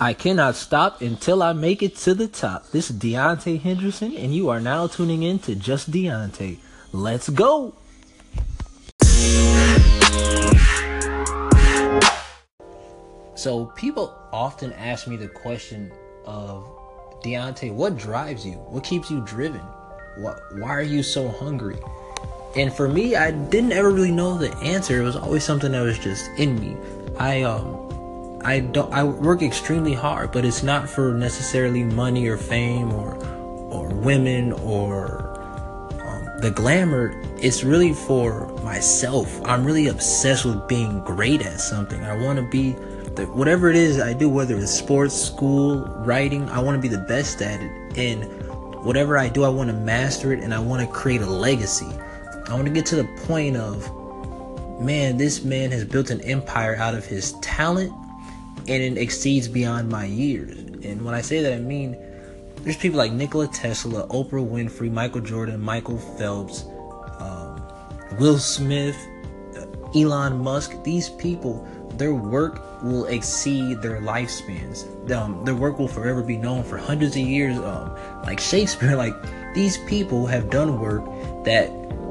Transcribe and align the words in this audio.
I 0.00 0.12
cannot 0.12 0.54
stop 0.54 1.02
until 1.02 1.42
I 1.42 1.52
make 1.52 1.82
it 1.82 1.96
to 1.96 2.14
the 2.14 2.28
top. 2.28 2.70
This 2.70 2.88
is 2.88 2.96
Deontae 2.96 3.60
Henderson, 3.60 4.16
and 4.16 4.32
you 4.32 4.48
are 4.48 4.60
now 4.60 4.86
tuning 4.86 5.24
in 5.24 5.40
to 5.40 5.56
Just 5.56 5.90
Deontae. 5.90 6.58
Let's 6.92 7.28
go! 7.28 7.74
So, 13.34 13.72
people 13.74 14.16
often 14.32 14.72
ask 14.74 15.08
me 15.08 15.16
the 15.16 15.26
question 15.26 15.90
of 16.24 16.64
Deontae, 17.24 17.72
what 17.72 17.96
drives 17.96 18.46
you? 18.46 18.52
What 18.52 18.84
keeps 18.84 19.10
you 19.10 19.20
driven? 19.22 19.62
What, 20.18 20.38
why 20.58 20.70
are 20.70 20.82
you 20.82 21.02
so 21.02 21.28
hungry? 21.28 21.78
And 22.56 22.72
for 22.72 22.88
me, 22.88 23.16
I 23.16 23.32
didn't 23.32 23.72
ever 23.72 23.90
really 23.90 24.12
know 24.12 24.38
the 24.38 24.56
answer. 24.58 25.00
It 25.00 25.04
was 25.04 25.16
always 25.16 25.42
something 25.42 25.72
that 25.72 25.80
was 25.80 25.98
just 25.98 26.30
in 26.38 26.60
me. 26.60 26.76
I 27.18 27.42
um 27.42 27.88
I 28.44 28.60
don't 28.60 28.92
I 28.92 29.02
work 29.04 29.42
extremely 29.42 29.94
hard, 29.94 30.32
but 30.32 30.44
it's 30.44 30.62
not 30.62 30.88
for 30.88 31.12
necessarily 31.12 31.82
money 31.82 32.28
or 32.28 32.36
fame 32.36 32.92
or 32.92 33.16
or 33.70 33.88
women 33.88 34.52
or 34.52 35.22
um, 36.06 36.40
the 36.40 36.50
glamour. 36.50 37.20
It's 37.38 37.64
really 37.64 37.92
for 37.92 38.46
myself. 38.62 39.40
I'm 39.44 39.64
really 39.64 39.88
obsessed 39.88 40.44
with 40.44 40.66
being 40.68 41.00
great 41.00 41.42
at 41.42 41.60
something. 41.60 42.02
I 42.04 42.16
want 42.16 42.38
to 42.38 42.48
be 42.48 42.72
the, 43.16 43.26
whatever 43.34 43.68
it 43.70 43.76
is 43.76 44.00
I 44.00 44.12
do, 44.12 44.28
whether 44.28 44.56
it's 44.56 44.72
sports, 44.72 45.14
school, 45.14 45.80
writing. 46.04 46.48
I 46.48 46.60
want 46.60 46.80
to 46.80 46.82
be 46.82 46.94
the 46.94 47.04
best 47.04 47.42
at 47.42 47.60
it, 47.60 47.98
and 47.98 48.24
whatever 48.84 49.18
I 49.18 49.28
do, 49.28 49.42
I 49.42 49.48
want 49.48 49.68
to 49.70 49.76
master 49.76 50.32
it, 50.32 50.40
and 50.40 50.54
I 50.54 50.60
want 50.60 50.80
to 50.86 50.94
create 50.94 51.22
a 51.22 51.26
legacy. 51.26 51.92
I 52.46 52.54
want 52.54 52.66
to 52.66 52.72
get 52.72 52.86
to 52.86 52.96
the 52.96 53.04
point 53.26 53.56
of 53.56 53.90
man, 54.80 55.16
this 55.16 55.42
man 55.42 55.72
has 55.72 55.84
built 55.84 56.10
an 56.10 56.20
empire 56.22 56.76
out 56.76 56.94
of 56.94 57.04
his 57.04 57.32
talent 57.40 57.92
and 58.66 58.82
it 58.82 58.98
exceeds 58.98 59.48
beyond 59.48 59.88
my 59.88 60.04
years. 60.04 60.56
And 60.84 61.04
when 61.04 61.14
I 61.14 61.20
say 61.20 61.42
that, 61.42 61.52
I 61.52 61.58
mean 61.58 61.96
there's 62.62 62.76
people 62.76 62.98
like 62.98 63.12
Nikola 63.12 63.48
Tesla, 63.48 64.06
Oprah 64.08 64.46
Winfrey, 64.46 64.90
Michael 64.90 65.20
Jordan, 65.20 65.60
Michael 65.60 65.98
Phelps, 65.98 66.64
um, 67.18 67.62
Will 68.18 68.38
Smith, 68.38 68.96
uh, 69.56 69.66
Elon 69.98 70.38
Musk. 70.38 70.72
These 70.82 71.10
people, 71.10 71.66
their 71.96 72.14
work 72.14 72.82
will 72.82 73.06
exceed 73.06 73.80
their 73.80 74.00
lifespans. 74.00 74.84
Um, 75.10 75.44
their 75.44 75.54
work 75.54 75.78
will 75.78 75.88
forever 75.88 76.22
be 76.22 76.36
known 76.36 76.64
for 76.64 76.76
hundreds 76.76 77.16
of 77.16 77.22
years. 77.22 77.56
Um, 77.58 77.96
like 78.24 78.40
Shakespeare, 78.40 78.96
like 79.06 79.14
these 79.54 79.78
people 79.86 80.26
have 80.26 80.50
done 80.50 80.78
work 80.80 81.04
that 81.44 81.70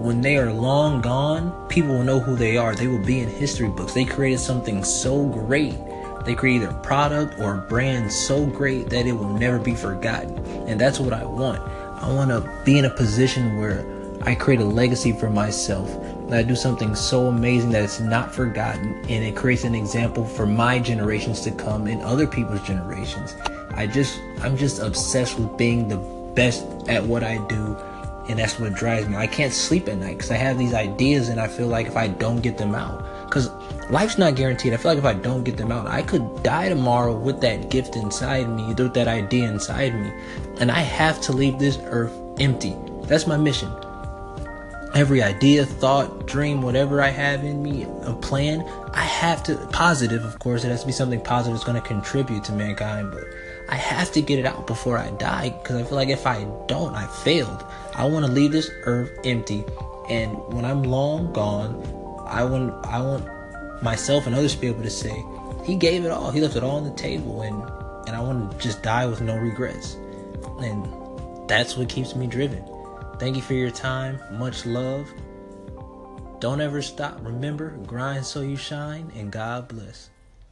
when 0.00 0.20
they 0.20 0.36
are 0.36 0.52
long 0.52 1.00
gone, 1.00 1.66
people 1.68 1.90
will 1.90 2.04
know 2.04 2.20
who 2.20 2.36
they 2.36 2.56
are. 2.56 2.74
They 2.74 2.86
will 2.86 3.04
be 3.04 3.20
in 3.20 3.28
history 3.28 3.68
books. 3.68 3.94
They 3.94 4.04
created 4.04 4.38
something 4.38 4.84
so 4.84 5.26
great 5.26 5.74
they 6.24 6.34
create 6.34 6.62
a 6.62 6.72
product 6.82 7.38
or 7.40 7.54
a 7.54 7.58
brand 7.58 8.12
so 8.12 8.44
great 8.44 8.90
that 8.90 9.06
it 9.06 9.12
will 9.12 9.32
never 9.32 9.58
be 9.58 9.74
forgotten. 9.74 10.38
And 10.68 10.80
that's 10.80 11.00
what 11.00 11.12
I 11.12 11.24
want. 11.24 11.60
I 12.02 12.12
want 12.12 12.30
to 12.30 12.62
be 12.64 12.78
in 12.78 12.84
a 12.84 12.90
position 12.90 13.56
where 13.58 13.84
I 14.22 14.34
create 14.34 14.60
a 14.60 14.64
legacy 14.64 15.12
for 15.12 15.30
myself. 15.30 15.88
That 16.28 16.40
I 16.40 16.42
do 16.42 16.54
something 16.54 16.94
so 16.94 17.28
amazing 17.28 17.70
that 17.70 17.82
it's 17.82 18.00
not 18.00 18.34
forgotten 18.34 18.94
and 19.08 19.24
it 19.24 19.34
creates 19.34 19.64
an 19.64 19.74
example 19.74 20.24
for 20.24 20.46
my 20.46 20.78
generations 20.78 21.40
to 21.42 21.50
come 21.50 21.86
and 21.86 22.02
other 22.02 22.26
people's 22.26 22.62
generations. 22.62 23.34
I 23.74 23.86
just 23.86 24.20
I'm 24.42 24.56
just 24.56 24.80
obsessed 24.80 25.38
with 25.38 25.56
being 25.56 25.88
the 25.88 25.96
best 26.34 26.66
at 26.88 27.02
what 27.02 27.22
I 27.22 27.38
do 27.48 27.76
and 28.28 28.38
that's 28.38 28.60
what 28.60 28.74
drives 28.74 29.08
me. 29.08 29.16
I 29.16 29.26
can't 29.26 29.52
sleep 29.52 29.88
at 29.88 29.96
night 29.96 30.18
cuz 30.18 30.30
I 30.30 30.36
have 30.36 30.58
these 30.58 30.74
ideas 30.74 31.30
and 31.30 31.40
I 31.40 31.46
feel 31.46 31.68
like 31.68 31.86
if 31.86 31.96
I 31.96 32.08
don't 32.08 32.42
get 32.42 32.58
them 32.58 32.74
out 32.74 33.02
cuz 33.30 33.50
life's 33.90 34.18
not 34.18 34.34
guaranteed. 34.34 34.72
I 34.72 34.76
feel 34.76 34.92
like 34.92 34.98
if 34.98 35.04
I 35.04 35.14
don't 35.14 35.44
get 35.44 35.56
them 35.56 35.72
out, 35.72 35.86
I 35.86 36.02
could 36.02 36.42
die 36.42 36.68
tomorrow 36.68 37.14
with 37.16 37.40
that 37.40 37.70
gift 37.70 37.96
inside 37.96 38.48
me, 38.48 38.74
with 38.74 38.94
that 38.94 39.08
idea 39.08 39.48
inside 39.48 39.94
me. 39.94 40.12
And 40.60 40.70
I 40.70 40.80
have 40.80 41.20
to 41.22 41.32
leave 41.32 41.58
this 41.58 41.78
earth 41.84 42.12
empty. 42.38 42.76
That's 43.02 43.26
my 43.26 43.36
mission. 43.36 43.70
Every 44.94 45.22
idea, 45.22 45.66
thought, 45.66 46.26
dream, 46.26 46.62
whatever 46.62 47.02
I 47.02 47.08
have 47.08 47.44
in 47.44 47.62
me, 47.62 47.86
a 48.02 48.14
plan, 48.14 48.66
I 48.94 49.02
have 49.02 49.42
to, 49.44 49.56
positive, 49.70 50.24
of 50.24 50.38
course, 50.38 50.64
it 50.64 50.68
has 50.68 50.80
to 50.80 50.86
be 50.86 50.92
something 50.92 51.20
positive 51.20 51.54
that's 51.54 51.64
going 51.64 51.80
to 51.80 51.86
contribute 51.86 52.44
to 52.44 52.52
mankind, 52.52 53.10
but 53.12 53.24
I 53.68 53.76
have 53.76 54.10
to 54.12 54.22
get 54.22 54.38
it 54.38 54.46
out 54.46 54.66
before 54.66 54.96
I 54.96 55.10
die 55.10 55.50
because 55.50 55.76
I 55.76 55.84
feel 55.84 55.96
like 55.96 56.08
if 56.08 56.26
I 56.26 56.44
don't, 56.66 56.94
I 56.94 57.06
failed. 57.06 57.64
I 57.94 58.06
want 58.06 58.24
to 58.24 58.32
leave 58.32 58.50
this 58.50 58.70
earth 58.84 59.10
empty. 59.24 59.62
And 60.08 60.38
when 60.52 60.64
I'm 60.64 60.82
long 60.82 61.34
gone, 61.34 61.74
I 62.28 62.44
want, 62.44 62.86
I 62.86 63.00
want 63.00 63.26
myself 63.82 64.26
and 64.26 64.34
others 64.34 64.54
to 64.54 64.60
be 64.60 64.66
able 64.66 64.82
to 64.82 64.90
say, 64.90 65.24
he 65.64 65.76
gave 65.76 66.04
it 66.04 66.10
all. 66.10 66.30
He 66.30 66.40
left 66.40 66.56
it 66.56 66.62
all 66.62 66.76
on 66.76 66.84
the 66.84 66.94
table, 66.94 67.42
and 67.42 67.62
and 68.08 68.16
I 68.16 68.20
want 68.20 68.52
to 68.52 68.58
just 68.58 68.82
die 68.82 69.04
with 69.04 69.20
no 69.20 69.36
regrets. 69.36 69.94
And 70.60 70.88
that's 71.46 71.76
what 71.76 71.90
keeps 71.90 72.16
me 72.16 72.26
driven. 72.26 72.64
Thank 73.18 73.36
you 73.36 73.42
for 73.42 73.52
your 73.52 73.70
time. 73.70 74.18
Much 74.38 74.64
love. 74.64 75.06
Don't 76.40 76.62
ever 76.62 76.80
stop. 76.80 77.18
Remember, 77.20 77.70
grind 77.86 78.24
so 78.24 78.40
you 78.40 78.56
shine, 78.56 79.12
and 79.14 79.30
God 79.30 79.68
bless. 79.68 80.08